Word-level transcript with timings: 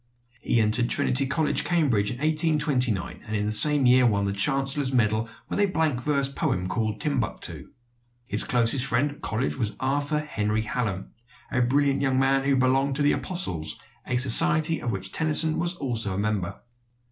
He 0.41 0.59
entered 0.59 0.89
Trinity 0.89 1.27
College, 1.27 1.63
Cambridge, 1.63 2.09
in 2.09 2.17
1829, 2.17 3.21
and 3.27 3.35
in 3.35 3.45
the 3.45 3.51
same 3.51 3.85
year 3.85 4.07
won 4.07 4.25
the 4.25 4.33
chancellor's 4.33 4.91
medal 4.91 5.29
with 5.47 5.59
a 5.59 5.67
blank 5.67 6.01
verse 6.01 6.27
poem 6.27 6.67
called 6.67 6.99
"Timbuctoo." 6.99 7.67
His 8.27 8.43
closest 8.43 8.83
friend 8.83 9.11
at 9.11 9.21
college 9.21 9.57
was 9.57 9.75
Arthur 9.79 10.21
Henry 10.21 10.63
Hallam, 10.63 11.11
a 11.51 11.61
brilliant 11.61 12.01
young 12.01 12.17
man 12.17 12.45
who 12.45 12.55
belonged 12.55 12.95
to 12.95 13.03
The 13.03 13.11
Apostles, 13.11 13.77
a 14.07 14.15
society 14.17 14.79
of 14.81 14.91
which 14.91 15.11
Tennyson 15.11 15.59
was 15.59 15.75
also 15.75 16.15
a 16.15 16.17
member. 16.17 16.61